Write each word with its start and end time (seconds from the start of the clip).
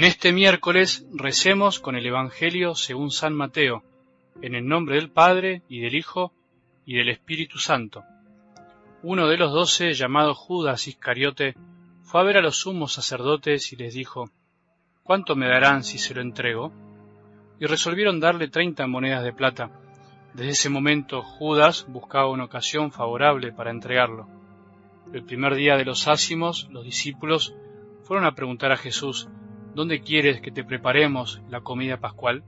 En 0.00 0.06
este 0.06 0.32
miércoles 0.32 1.06
recemos 1.12 1.78
con 1.78 1.94
el 1.94 2.06
Evangelio 2.06 2.74
según 2.74 3.10
San 3.10 3.34
Mateo, 3.34 3.82
en 4.40 4.54
el 4.54 4.66
nombre 4.66 4.94
del 4.94 5.10
Padre 5.10 5.60
y 5.68 5.80
del 5.80 5.94
Hijo 5.94 6.32
y 6.86 6.96
del 6.96 7.10
Espíritu 7.10 7.58
Santo. 7.58 8.02
Uno 9.02 9.28
de 9.28 9.36
los 9.36 9.52
doce, 9.52 9.92
llamado 9.92 10.34
Judas 10.34 10.88
Iscariote, 10.88 11.54
fue 12.02 12.18
a 12.18 12.24
ver 12.24 12.38
a 12.38 12.40
los 12.40 12.56
sumos 12.56 12.94
sacerdotes 12.94 13.74
y 13.74 13.76
les 13.76 13.92
dijo, 13.92 14.30
¿Cuánto 15.02 15.36
me 15.36 15.48
darán 15.48 15.84
si 15.84 15.98
se 15.98 16.14
lo 16.14 16.22
entrego? 16.22 16.72
Y 17.58 17.66
resolvieron 17.66 18.20
darle 18.20 18.48
treinta 18.48 18.86
monedas 18.86 19.22
de 19.22 19.34
plata. 19.34 19.70
Desde 20.32 20.52
ese 20.52 20.70
momento 20.70 21.20
Judas 21.20 21.84
buscaba 21.86 22.30
una 22.30 22.44
ocasión 22.44 22.90
favorable 22.90 23.52
para 23.52 23.70
entregarlo. 23.70 24.26
El 25.12 25.24
primer 25.24 25.56
día 25.56 25.76
de 25.76 25.84
los 25.84 26.08
ácimos, 26.08 26.70
los 26.70 26.86
discípulos 26.86 27.54
fueron 28.04 28.24
a 28.24 28.34
preguntar 28.34 28.72
a 28.72 28.78
Jesús, 28.78 29.28
¿Dónde 29.74 30.00
quieres 30.00 30.40
que 30.40 30.50
te 30.50 30.64
preparemos 30.64 31.40
la 31.48 31.60
comida 31.60 31.98
pascual? 31.98 32.42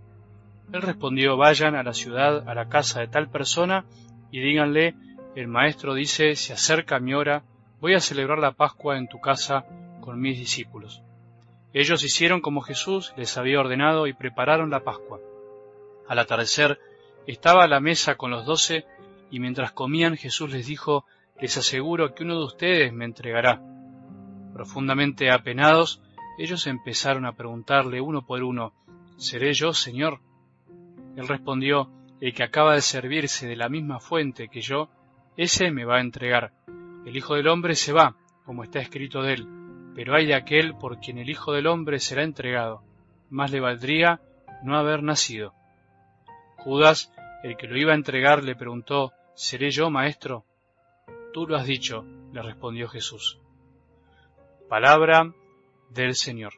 Él 0.73 0.83
respondió, 0.83 1.37
vayan 1.37 1.77
a 1.77 1.83
la 1.83 1.93
ciudad, 1.93 2.49
a 2.49 2.55
la 2.55 2.69
casa 2.69 3.01
de 3.01 3.09
tal 3.09 3.29
persona, 3.29 3.85
y 4.31 4.41
díganle, 4.41 4.95
el 5.37 5.47
maestro 5.47 5.95
dice, 5.95 6.35
se 6.35 6.53
acerca 6.53 6.99
mi 6.99 7.15
hora, 7.15 7.45
voy 7.81 7.95
a 7.95 8.01
celebrar 8.01 8.39
la 8.39 8.53
Pascua 8.53 8.99
en 8.99 9.09
tu 9.09 9.21
casa 9.21 9.65
con 10.01 10.21
mis 10.21 10.39
discípulos. 10.39 11.03
Ellos 11.73 12.03
hicieron 12.05 12.41
como 12.41 12.61
Jesús 12.61 13.13
les 13.17 13.39
había 13.39 13.61
ordenado 13.61 14.07
y 14.07 14.13
prepararon 14.13 14.71
la 14.71 14.85
Pascua. 14.85 15.21
Al 16.09 16.19
atardecer 16.19 16.81
estaba 17.27 17.65
a 17.65 17.69
la 17.69 17.81
mesa 17.81 18.17
con 18.17 18.31
los 18.31 18.45
doce, 18.45 18.85
y 19.31 19.41
mientras 19.41 19.73
comían 19.73 20.17
Jesús 20.17 20.51
les 20.51 20.67
dijo, 20.67 21.07
les 21.41 21.57
aseguro 21.57 22.15
que 22.15 22.25
uno 22.25 22.39
de 22.39 22.45
ustedes 22.45 22.93
me 22.93 23.05
entregará. 23.05 23.63
Profundamente 24.53 25.31
apenados, 25.31 26.03
ellos 26.39 26.67
empezaron 26.67 27.27
a 27.27 27.33
preguntarle 27.33 28.01
uno 28.01 28.25
por 28.27 28.43
uno, 28.43 28.73
¿Seré 29.17 29.53
yo, 29.53 29.73
Señor? 29.73 30.21
Él 31.17 31.29
respondió, 31.29 31.91
El 32.21 32.35
que 32.35 32.43
acaba 32.43 32.75
de 32.75 32.81
servirse 32.81 33.47
de 33.47 33.57
la 33.57 33.69
misma 33.69 34.01
fuente 34.01 34.49
que 34.49 34.61
yo, 34.61 34.89
ese 35.37 35.71
me 35.71 35.85
va 35.85 35.97
a 35.97 36.01
entregar. 36.01 36.53
El 37.07 37.17
Hijo 37.17 37.35
del 37.35 37.49
Hombre 37.49 37.75
se 37.75 37.93
va, 37.93 38.17
como 38.45 38.65
está 38.65 38.81
escrito 38.81 39.23
de 39.23 39.35
él, 39.35 39.49
pero 39.95 40.15
hay 40.15 40.27
de 40.27 40.35
aquel 40.35 40.75
por 40.77 40.99
quien 40.99 41.19
el 41.19 41.31
Hijo 41.31 41.53
del 41.53 41.67
Hombre 41.67 41.99
será 42.01 42.23
entregado. 42.23 42.83
Más 43.31 43.51
le 43.51 43.61
valdría 43.61 44.21
no 44.63 44.77
haber 44.77 45.03
nacido. 45.03 45.55
Judas, 46.57 47.13
el 47.43 47.57
que 47.57 47.67
lo 47.67 47.77
iba 47.77 47.93
a 47.93 47.97
entregar, 47.97 48.43
le 48.45 48.57
preguntó, 48.57 49.13
¿Seré 49.35 49.71
yo, 49.71 49.91
maestro? 49.91 50.45
Tú 51.33 51.47
lo 51.47 51.57
has 51.57 51.67
dicho, 51.67 52.05
le 52.33 52.43
respondió 52.43 52.89
Jesús. 52.89 53.41
Palabra 54.69 55.33
del 55.95 56.15
Señor. 56.15 56.55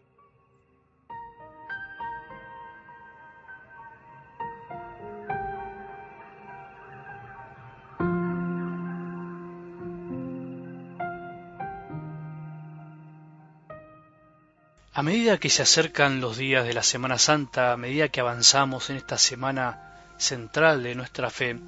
A 14.97 15.03
medida 15.03 15.39
que 15.39 15.51
se 15.51 15.63
acercan 15.63 16.21
los 16.21 16.37
días 16.37 16.65
de 16.65 16.73
la 16.73 16.85
Semana 16.85 17.19
Santa, 17.19 17.73
a 17.73 17.77
medida 17.77 18.11
que 18.11 18.21
avanzamos 18.21 18.91
en 18.91 18.97
esta 18.97 19.19
semana 19.19 19.93
central 20.19 20.85
de 20.85 20.95
nuestra 20.95 21.31
fe, 21.31 21.59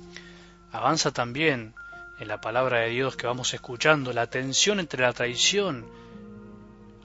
avanza 0.70 1.10
también 1.10 1.74
en 2.20 2.28
la 2.28 2.40
palabra 2.40 2.82
de 2.82 2.90
Dios 2.90 3.16
que 3.16 3.26
vamos 3.26 3.52
escuchando 3.52 4.12
la 4.12 4.28
tensión 4.28 4.78
entre 4.78 5.02
la 5.02 5.12
traición 5.12 5.84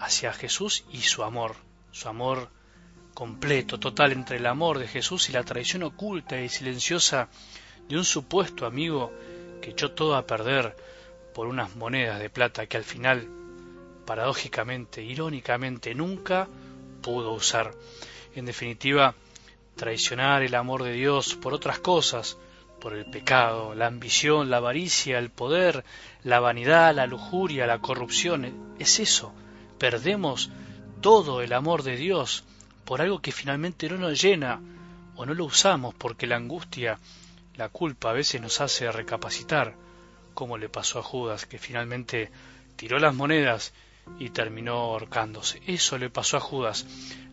hacia 0.02 0.34
Jesús 0.34 0.84
y 0.92 1.02
su 1.02 1.24
amor, 1.24 1.56
su 1.92 2.10
amor 2.10 2.50
completo, 3.14 3.80
total 3.80 4.12
entre 4.12 4.38
el 4.38 4.48
amor 4.48 4.80
de 4.80 4.88
Jesús 4.88 5.30
y 5.30 5.32
la 5.32 5.44
traición 5.44 5.84
oculta 5.84 6.42
y 6.42 6.50
silenciosa 6.50 7.30
de 7.88 7.98
un 7.98 8.04
supuesto 8.04 8.66
amigo 8.66 9.14
que 9.62 9.70
echó 9.72 9.92
todo 9.92 10.16
a 10.16 10.26
perder 10.26 10.76
por 11.36 11.48
unas 11.48 11.76
monedas 11.76 12.20
de 12.20 12.32
plata 12.32 12.66
que 12.66 12.78
al 12.78 12.84
final, 12.84 13.28
paradójicamente, 14.06 15.04
irónicamente, 15.04 15.94
nunca 15.94 16.48
pudo 17.02 17.32
usar. 17.34 17.72
En 18.34 18.46
definitiva, 18.46 19.14
traicionar 19.76 20.42
el 20.42 20.56
amor 20.56 20.84
de 20.84 20.94
Dios 20.94 21.36
por 21.36 21.54
otras 21.54 21.78
cosas, 21.78 22.38
por 22.80 22.96
el 22.96 23.06
pecado, 23.06 23.76
la 23.76 23.86
ambición, 23.86 24.50
la 24.50 24.58
avaricia, 24.58 25.20
el 25.20 25.30
poder, 25.30 25.86
la 26.24 26.40
vanidad, 26.40 26.96
la 26.96 27.06
lujuria, 27.06 27.68
la 27.68 27.80
corrupción, 27.80 28.76
es 28.80 29.00
eso, 29.00 29.32
perdemos 29.82 30.52
todo 31.02 31.42
el 31.42 31.54
amor 31.54 31.82
de 31.82 31.96
Dios 31.96 32.44
por 32.86 33.02
algo 33.02 33.20
que 33.20 33.32
finalmente 33.32 33.90
no 33.90 33.98
nos 33.98 34.22
llena 34.22 34.62
o 35.16 35.26
no 35.26 35.34
lo 35.34 35.46
usamos 35.46 35.96
porque 35.96 36.28
la 36.28 36.36
angustia, 36.36 37.00
la 37.56 37.68
culpa 37.70 38.12
a 38.12 38.14
veces 38.14 38.40
nos 38.40 38.62
hace 38.62 38.92
recapacitar, 38.92 39.74
como 40.36 40.60
le 40.60 40.70
pasó 40.70 41.00
a 41.00 41.04
Judas, 41.04 41.48
que 41.48 41.58
finalmente 41.58 42.30
tiró 42.76 43.00
las 43.00 43.16
monedas 43.16 43.74
y 44.20 44.30
terminó 44.30 44.74
ahorcándose. 44.74 45.64
Eso 45.66 45.98
le 45.98 46.12
pasó 46.12 46.38
a 46.38 46.42
Judas. 46.42 46.86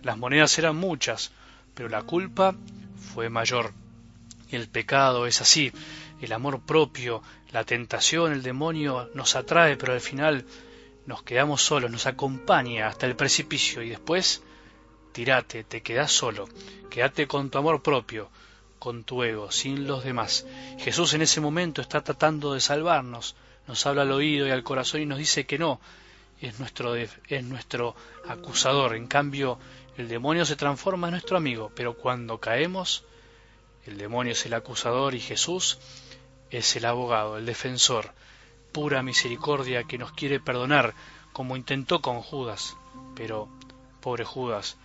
Las 0.03 0.17
monedas 0.17 0.59
eran 0.59 0.77
muchas, 0.77 1.33
pero 1.75 1.91
la 1.91 2.01
culpa 2.01 2.55
fue 3.13 3.29
mayor. 3.29 3.75
El 4.51 4.69
pecado 4.69 5.27
es 5.27 5.43
así. 5.43 5.71
El 6.23 6.33
amor 6.33 6.63
propio, 6.63 7.23
la 7.53 7.65
tentación, 7.65 8.33
el 8.33 8.43
demonio 8.43 9.11
nos 9.13 9.37
atrae, 9.37 9.77
pero 9.77 9.93
al 9.93 10.01
final 10.01 10.47
nos 11.09 11.23
quedamos 11.23 11.63
solos, 11.63 11.91
nos 11.91 12.05
acompaña 12.05 12.87
hasta 12.87 13.07
el 13.07 13.17
precipicio 13.17 13.83
y 13.83 13.89
después 13.89 14.43
tirate, 15.13 15.65
te 15.65 15.81
quedas 15.81 16.13
solo, 16.13 16.47
quédate 16.91 17.27
con 17.27 17.49
tu 17.49 17.57
amor 17.57 17.83
propio, 17.83 18.29
con 18.79 19.05
tu 19.05 19.23
ego, 19.23 19.51
sin 19.51 19.87
los 19.87 20.05
demás. 20.05 20.45
Jesús 20.79 21.15
en 21.15 21.23
ese 21.23 21.41
momento 21.41 21.81
está 21.81 22.05
tratando 22.05 22.53
de 22.53 22.61
salvarnos, 22.61 23.37
nos 23.67 23.87
habla 23.87 24.03
al 24.03 24.13
oído 24.13 24.47
y 24.47 24.51
al 24.51 24.63
corazón 24.63 25.01
y 25.01 25.07
nos 25.07 25.17
dice 25.17 25.47
que 25.47 25.59
no, 25.59 25.81
es 26.43 26.61
nuestro, 26.61 26.95
es 26.95 27.43
nuestro 27.43 27.97
acusador. 28.29 28.95
En 28.95 29.07
cambio, 29.07 29.59
el 29.97 30.09
demonio 30.09 30.45
se 30.45 30.57
transforma 30.57 31.07
en 31.07 31.13
nuestro 31.13 31.39
amigo, 31.39 31.73
pero 31.75 31.97
cuando 31.97 32.39
caemos, 32.39 33.07
el 33.87 33.97
demonio 33.97 34.33
es 34.33 34.45
el 34.45 34.53
acusador 34.53 35.15
y 35.15 35.21
Jesús 35.21 35.79
es 36.51 36.77
el 36.77 36.85
abogado, 36.85 37.39
el 37.39 37.47
defensor 37.47 38.13
pura 38.78 39.03
misericordia 39.03 39.83
que 39.83 39.99
nos 39.99 40.12
quiere 40.12 40.39
perdonar, 40.39 40.94
como 41.33 41.56
intentó 41.56 42.00
con 42.00 42.21
Judas. 42.21 42.77
Pero, 43.16 43.49
pobre 44.00 44.25
Judas, 44.25 44.77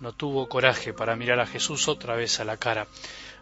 no 0.00 0.14
tuvo 0.14 0.48
coraje 0.48 0.94
para 0.94 1.16
mirar 1.16 1.38
a 1.38 1.46
Jesús 1.46 1.86
otra 1.86 2.16
vez 2.16 2.40
a 2.40 2.46
la 2.46 2.56
cara. 2.56 2.86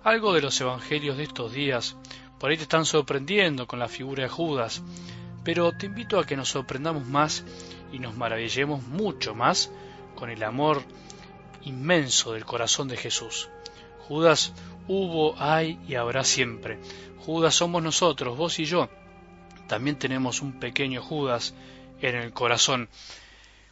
Algo 0.02 0.32
de 0.32 0.42
los 0.42 0.60
evangelios 0.60 1.16
de 1.16 1.22
estos 1.22 1.52
días 1.52 1.96
por 2.40 2.50
ahí 2.50 2.56
te 2.56 2.64
están 2.64 2.86
sorprendiendo 2.86 3.68
con 3.68 3.78
la 3.78 3.86
figura 3.86 4.24
de 4.24 4.28
Judas, 4.28 4.82
pero 5.44 5.70
te 5.78 5.86
invito 5.86 6.18
a 6.18 6.26
que 6.26 6.36
nos 6.36 6.48
sorprendamos 6.48 7.06
más 7.06 7.44
y 7.92 8.00
nos 8.00 8.16
maravillemos 8.16 8.82
mucho 8.88 9.36
más 9.36 9.70
con 10.16 10.28
el 10.28 10.42
amor 10.42 10.82
inmenso 11.62 12.32
del 12.32 12.44
corazón 12.44 12.88
de 12.88 12.96
Jesús. 12.96 13.48
Judas 14.08 14.54
hubo, 14.88 15.36
hay 15.38 15.78
y 15.86 15.94
habrá 15.94 16.24
siempre. 16.24 16.80
Judas 17.24 17.54
somos 17.54 17.80
nosotros, 17.80 18.36
vos 18.36 18.58
y 18.58 18.64
yo, 18.64 18.88
también 19.70 19.94
tenemos 19.94 20.42
un 20.42 20.58
pequeño 20.58 21.00
Judas 21.00 21.54
en 22.02 22.16
el 22.16 22.32
corazón, 22.32 22.88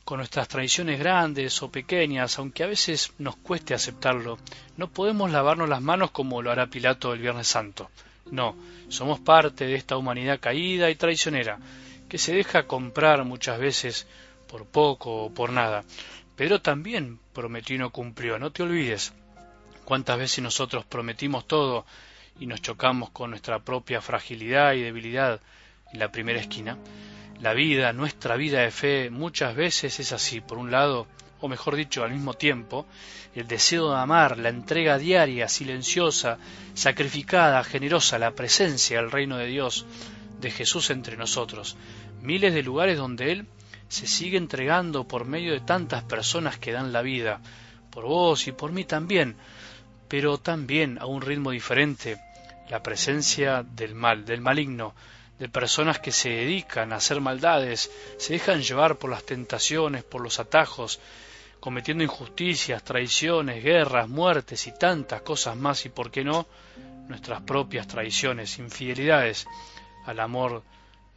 con 0.04 0.19
nuestras 0.19 0.47
tradiciones 0.47 1.00
grandes 1.00 1.60
o 1.60 1.72
pequeñas, 1.72 2.38
aunque 2.38 2.62
a 2.62 2.69
veces 2.69 3.12
nos 3.19 3.34
cueste 3.34 3.75
aceptarlo, 3.75 4.38
no 4.76 4.88
podemos 4.88 5.32
lavarnos 5.32 5.69
las 5.69 5.82
manos 5.82 6.12
como 6.12 6.41
lo 6.41 6.53
hará 6.53 6.69
Pilato 6.69 7.12
el 7.12 7.19
Viernes 7.19 7.48
Santo. 7.48 7.91
No, 8.30 8.54
somos 8.89 9.18
parte 9.18 9.66
de 9.66 9.74
esta 9.74 9.97
humanidad 9.97 10.39
caída 10.39 10.89
y 10.89 10.95
traicionera, 10.95 11.59
que 12.09 12.18
se 12.18 12.33
deja 12.33 12.68
comprar 12.68 13.24
muchas 13.24 13.59
veces 13.59 14.06
por 14.47 14.66
poco 14.66 15.24
o 15.24 15.34
por 15.34 15.51
nada. 15.51 15.83
Pero 16.36 16.62
también 16.62 17.18
prometió 17.33 17.74
y 17.74 17.80
no 17.80 17.91
cumplió, 17.91 18.39
no 18.39 18.53
te 18.53 18.62
olvides. 18.62 19.12
¿Cuántas 19.84 20.16
veces 20.16 20.44
nosotros 20.44 20.84
prometimos 20.84 21.48
todo 21.48 21.84
y 22.39 22.47
nos 22.47 22.62
chocamos 22.62 23.10
con 23.10 23.30
nuestra 23.30 23.59
propia 23.59 24.01
fragilidad 24.01 24.74
y 24.74 24.83
debilidad 24.83 25.41
la 25.93 26.11
primera 26.11 26.41
esquina. 26.41 26.77
La 27.41 27.55
vida, 27.55 27.93
nuestra 27.93 28.37
vida 28.37 28.61
de 28.61 28.71
fe, 28.71 29.11
muchas 29.11 29.55
veces 29.55 30.01
es 30.01 30.13
así. 30.13 30.41
Por 30.41 30.59
un 30.59 30.71
lado, 30.71 31.07
o 31.41 31.49
mejor 31.49 31.77
dicho, 31.77 32.03
al 32.03 32.11
mismo 32.11 32.35
tiempo, 32.35 32.87
el 33.35 33.47
deseo 33.47 33.91
de 33.91 33.99
amar, 33.99 34.39
la 34.39 34.49
entrega 34.49 34.99
diaria, 34.99 35.49
silenciosa, 35.49 36.39
sacrificada, 36.75 37.63
generosa, 37.63 38.19
la 38.19 38.33
presencia 38.33 39.01
del 39.01 39.11
reino 39.11 39.37
de 39.37 39.47
Dios, 39.47 39.87
de 40.41 40.51
Jesús 40.51 40.91
entre 40.91 41.17
nosotros. 41.17 41.77
Miles 42.21 42.55
de 42.55 42.63
lugares 42.63 42.99
donde 42.99 43.33
Él 43.33 43.47
se 43.89 44.07
sigue 44.07 44.37
entregando 44.37 45.07
por 45.07 45.25
medio 45.25 45.53
de 45.53 45.61
tantas 45.61 46.03
personas 46.05 46.59
que 46.59 46.73
dan 46.73 46.93
la 46.93 47.03
vida, 47.03 47.41
por 47.91 48.05
vos 48.05 48.47
y 48.49 48.53
por 48.53 48.73
mí 48.73 48.85
también, 48.85 49.37
pero 50.09 50.39
también 50.39 50.99
a 51.01 51.07
un 51.07 51.23
ritmo 51.23 51.51
diferente, 51.51 52.19
la 52.69 52.83
presencia 52.83 53.63
del 53.63 53.95
mal, 53.95 54.25
del 54.25 54.41
maligno, 54.41 54.95
de 55.39 55.49
personas 55.49 56.01
que 56.01 56.11
se 56.11 56.31
dedican 56.31 56.93
a 56.93 56.97
hacer 56.97 57.21
maldades, 57.21 57.91
se 58.17 58.33
dejan 58.33 58.63
llevar 58.63 58.97
por 58.97 59.11
las 59.11 59.25
tentaciones, 59.25 60.03
por 60.03 60.21
los 60.21 60.41
atajos, 60.41 61.01
cometiendo 61.61 62.03
injusticias, 62.03 62.83
traiciones, 62.83 63.63
guerras, 63.63 64.09
muertes 64.09 64.67
y 64.67 64.73
tantas 64.77 65.23
cosas 65.23 65.57
más 65.57 65.85
y, 65.87 65.91
por 65.91 66.11
qué 66.11 66.25
no, 66.25 66.47
nuestras 67.09 67.43
propias 67.43 67.87
traiciones, 67.87 68.59
infidelidades 68.59 69.47
al 70.07 70.21
amor 70.21 70.63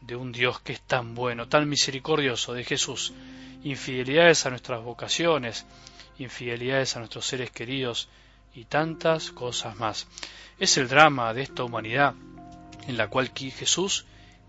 de 0.02 0.16
un 0.16 0.32
Dios 0.32 0.60
que 0.62 0.74
es 0.74 0.82
tan 0.82 1.16
bueno, 1.16 1.48
tan 1.48 1.68
misericordioso, 1.68 2.54
de 2.54 2.64
Jesús, 2.64 3.14
infidelidades 3.64 4.46
a 4.46 4.50
nuestras 4.50 4.84
vocaciones, 4.84 5.66
infidelidades 6.20 6.96
a 6.96 7.00
nuestros 7.00 7.26
seres 7.26 7.52
queridos 7.52 8.08
y 8.54 8.66
tantas 8.66 9.32
cosas 9.32 9.76
más. 9.78 10.08
Es 10.60 10.78
el 10.78 10.88
drama 10.88 11.34
de 11.34 11.44
esta 11.44 11.64
humanidad 11.64 12.14
en 12.88 12.98
la 12.98 13.08
cual 13.08 13.32
Jesús 13.36 14.06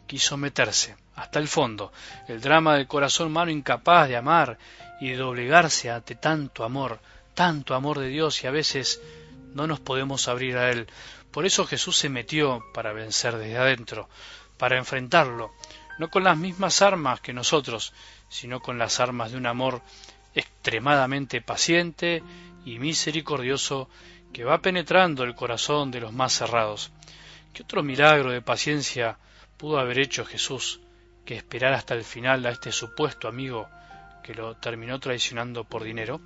quiso 0.07 0.37
meterse 0.37 0.97
hasta 1.15 1.39
el 1.39 1.49
fondo, 1.49 1.93
el 2.29 2.41
drama 2.41 2.75
del 2.75 2.87
corazón 2.87 3.29
humano 3.29 3.51
incapaz 3.51 4.09
de 4.09 4.17
amar 4.17 4.59
y 5.01 5.11
de 5.11 5.17
doblegarse 5.17 5.91
ante 5.91 6.15
tanto 6.15 6.65
amor, 6.65 7.01
tanto 7.35 7.75
amor 7.75 7.99
de 7.99 8.09
Dios 8.09 8.43
y 8.43 8.47
a 8.47 8.51
veces 8.51 9.01
no 9.55 9.67
nos 9.67 9.81
podemos 9.81 10.29
abrir 10.29 10.57
a 10.57 10.71
Él. 10.71 10.87
Por 11.31 11.47
eso 11.47 11.67
Jesús 11.67 11.97
se 11.97 12.09
metió 12.09 12.63
para 12.75 12.93
vencer 12.93 13.37
desde 13.37 13.59
adentro, 13.59 14.09
para 14.59 14.79
enfrentarlo, 14.79 15.53
no 15.99 16.09
con 16.09 16.25
las 16.25 16.37
mismas 16.37 16.83
armas 16.83 17.21
que 17.21 17.33
nosotros, 17.33 17.93
sino 18.29 18.61
con 18.61 18.79
las 18.79 19.01
armas 19.01 19.33
de 19.33 19.39
un 19.39 19.47
amor 19.47 19.83
extremadamente 20.35 21.41
paciente 21.41 22.23
y 22.65 22.79
misericordioso 22.79 23.89
que 24.33 24.45
va 24.45 24.63
penetrando 24.63 25.25
el 25.25 25.35
corazón 25.35 25.91
de 25.91 26.01
los 26.01 26.13
más 26.13 26.33
cerrados. 26.33 26.91
¿Qué 27.53 27.65
otro 27.65 27.83
milagro 27.83 28.31
de 28.31 28.41
paciencia 28.41 29.19
pudo 29.59 29.79
haber 29.79 29.99
hecho 29.99 30.25
Jesús 30.25 30.81
que 31.27 31.37
esperar 31.37 31.75
hasta 31.75 31.93
el 31.95 32.03
final 32.03 32.47
a 32.47 32.51
este 32.51 32.73
supuesto 32.73 33.29
amigo 33.29 33.69
que 34.23 34.35
lo 34.35 34.57
terminó 34.57 34.99
traicionando 34.99 35.65
por 35.65 35.85
dinero? 35.85 36.23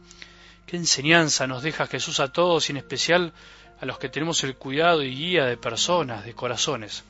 ¿Qué 0.66 0.76
enseñanza 0.76 1.48
nos 1.48 1.64
deja 1.64 1.88
Jesús 1.88 2.20
a 2.20 2.32
todos 2.32 2.68
y 2.68 2.72
en 2.72 2.76
especial 2.76 3.32
a 3.80 3.86
los 3.86 3.98
que 3.98 4.08
tenemos 4.08 4.44
el 4.44 4.54
cuidado 4.54 5.02
y 5.02 5.16
guía 5.16 5.46
de 5.46 5.56
personas, 5.56 6.24
de 6.24 6.34
corazones? 6.34 7.02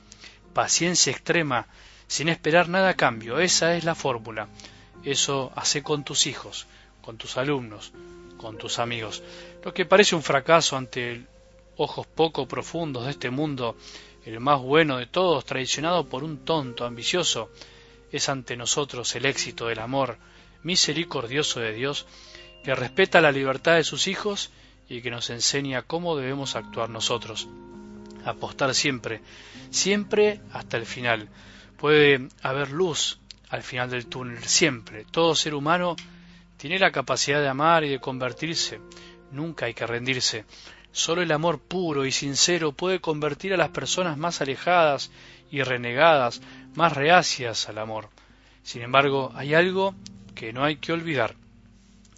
Paciencia 0.55 1.13
extrema, 1.13 1.67
sin 2.07 2.31
esperar 2.31 2.71
nada 2.71 2.91
a 2.91 2.97
cambio, 2.97 3.39
esa 3.39 3.77
es 3.77 3.85
la 3.85 3.95
fórmula. 3.95 4.49
Eso 5.05 5.53
hace 5.55 5.83
con 5.83 6.05
tus 6.05 6.27
hijos, 6.27 6.67
con 7.03 7.19
tus 7.19 7.37
alumnos, 7.37 7.93
con 8.39 8.57
tus 8.57 8.79
amigos. 8.79 9.23
Lo 9.63 9.75
que 9.75 9.85
parece 9.85 10.17
un 10.17 10.23
fracaso 10.23 10.77
ante 10.77 11.27
ojos 11.77 12.07
poco 12.07 12.47
profundos 12.49 13.05
de 13.05 13.11
este 13.11 13.31
mundo, 13.31 13.77
el 14.25 14.41
más 14.41 14.61
bueno 14.61 14.97
de 14.99 15.07
todos, 15.07 15.45
traicionado 15.45 16.07
por 16.07 16.25
un 16.25 16.45
tonto 16.45 16.85
ambicioso, 16.85 17.51
es 18.11 18.29
ante 18.29 18.57
nosotros 18.57 19.15
el 19.15 19.27
éxito 19.27 19.67
del 19.67 19.79
amor 19.79 20.19
misericordioso 20.63 21.61
de 21.61 21.73
Dios, 21.73 22.07
que 22.65 22.75
respeta 22.75 23.21
la 23.21 23.31
libertad 23.31 23.77
de 23.77 23.85
sus 23.85 24.09
hijos 24.09 24.51
y 24.89 25.01
que 25.01 25.11
nos 25.11 25.31
enseña 25.31 25.83
cómo 25.83 26.17
debemos 26.17 26.57
actuar 26.57 26.91
nosotros. 26.91 27.49
Apostar 28.25 28.75
siempre, 28.75 29.21
siempre 29.71 30.41
hasta 30.53 30.77
el 30.77 30.87
final. 30.87 31.29
Puede 31.77 32.29
haber 32.43 32.71
luz 32.71 33.21
al 33.51 33.63
final 33.63 33.91
del 33.91 34.07
túnel, 34.07 34.43
siempre. 34.43 35.05
Todo 35.11 35.35
ser 35.35 35.55
humano 35.55 35.95
tiene 36.57 36.79
la 36.79 36.91
capacidad 36.91 37.41
de 37.41 37.49
amar 37.49 37.85
y 37.85 37.89
de 37.91 38.01
convertirse. 38.01 38.81
Nunca 39.31 39.67
hay 39.67 39.75
que 39.75 39.87
rendirse. 39.87 40.45
Solo 40.97 41.21
el 41.21 41.31
amor 41.31 41.59
puro 41.59 42.07
y 42.07 42.11
sincero 42.11 42.73
puede 42.73 43.03
convertir 43.03 43.53
a 43.53 43.59
las 43.59 43.69
personas 43.69 44.17
más 44.17 44.41
alejadas 44.41 45.11
y 45.51 45.63
renegadas, 45.63 46.41
más 46.75 46.95
reacias 46.95 47.69
al 47.69 47.77
amor. 47.77 48.09
Sin 48.63 48.81
embargo, 48.81 49.31
hay 49.35 49.53
algo 49.53 49.95
que 50.35 50.55
no 50.55 50.65
hay 50.65 50.77
que 50.77 50.95
olvidar. 50.95 51.37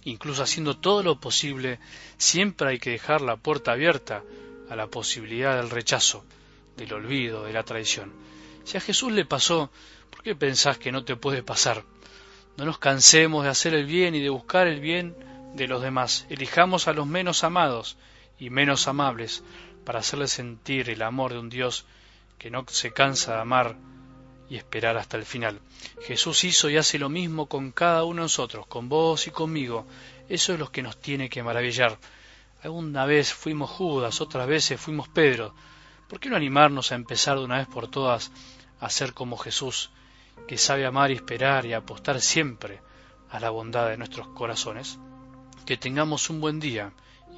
Incluso 0.05 0.43
haciendo 0.43 0.77
todo 0.77 1.03
lo 1.03 1.19
posible, 1.19 1.77
siempre 2.17 2.69
hay 2.69 2.79
que 2.79 2.91
dejar 2.91 3.19
la 3.19 3.35
puerta 3.35 3.73
abierta 3.73 4.23
a 4.69 4.77
la 4.77 4.87
posibilidad 4.87 5.57
del 5.57 5.71
rechazo, 5.71 6.23
del 6.77 6.93
olvido, 6.93 7.43
de 7.43 7.51
la 7.51 7.63
traición. 7.63 8.13
Si 8.63 8.77
a 8.77 8.81
Jesús 8.81 9.11
le 9.11 9.25
pasó, 9.25 9.69
¿por 10.09 10.23
qué 10.23 10.35
pensás 10.35 10.77
que 10.77 10.93
no 10.93 11.03
te 11.03 11.17
puede 11.17 11.43
pasar? 11.43 11.83
No 12.55 12.63
nos 12.63 12.79
cansemos 12.79 13.43
de 13.43 13.49
hacer 13.49 13.73
el 13.73 13.85
bien 13.85 14.15
y 14.15 14.21
de 14.21 14.29
buscar 14.29 14.67
el 14.67 14.79
bien 14.79 15.17
de 15.53 15.67
los 15.67 15.81
demás. 15.81 16.25
Elijamos 16.29 16.87
a 16.87 16.93
los 16.93 17.07
menos 17.07 17.43
amados 17.43 17.97
y 18.39 18.49
menos 18.49 18.87
amables 18.87 19.43
para 19.85 19.99
hacerles 19.99 20.31
sentir 20.31 20.89
el 20.89 21.01
amor 21.01 21.33
de 21.33 21.39
un 21.39 21.49
Dios 21.49 21.85
que 22.37 22.49
no 22.49 22.65
se 22.67 22.91
cansa 22.91 23.35
de 23.35 23.41
amar 23.41 23.75
y 24.49 24.55
esperar 24.55 24.97
hasta 24.97 25.17
el 25.17 25.25
final. 25.25 25.59
Jesús 26.01 26.43
hizo 26.43 26.69
y 26.69 26.77
hace 26.77 26.97
lo 26.97 27.09
mismo 27.09 27.47
con 27.47 27.71
cada 27.71 28.03
uno 28.03 28.21
de 28.21 28.25
nosotros, 28.25 28.65
con 28.67 28.89
vos 28.89 29.27
y 29.27 29.31
conmigo. 29.31 29.85
Eso 30.27 30.53
es 30.53 30.59
lo 30.59 30.71
que 30.71 30.81
nos 30.81 30.99
tiene 30.99 31.29
que 31.29 31.43
maravillar. 31.43 31.97
Alguna 32.63 33.05
vez 33.05 33.33
fuimos 33.33 33.69
Judas, 33.69 34.21
otras 34.21 34.47
veces 34.47 34.79
fuimos 34.79 35.07
Pedro. 35.07 35.53
¿Por 36.07 36.19
qué 36.19 36.29
no 36.29 36.35
animarnos 36.35 36.91
a 36.91 36.95
empezar 36.95 37.37
de 37.37 37.45
una 37.45 37.57
vez 37.57 37.67
por 37.67 37.89
todas 37.89 38.31
a 38.79 38.89
ser 38.89 39.13
como 39.13 39.37
Jesús, 39.37 39.91
que 40.47 40.57
sabe 40.57 40.85
amar 40.85 41.11
y 41.11 41.15
esperar 41.15 41.65
y 41.65 41.73
apostar 41.73 42.19
siempre 42.19 42.81
a 43.29 43.39
la 43.39 43.51
bondad 43.51 43.89
de 43.89 43.97
nuestros 43.97 44.27
corazones? 44.29 44.97
Que 45.65 45.77
tengamos 45.77 46.29
un 46.29 46.41
buen 46.41 46.59
día 46.59 46.91